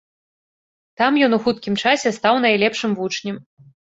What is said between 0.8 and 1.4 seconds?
Там ён у